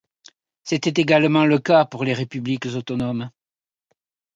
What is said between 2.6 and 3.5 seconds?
autonomes.